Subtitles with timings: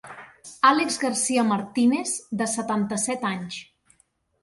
[0.69, 3.65] Alex Garcia Martínez, de setanta-set anys.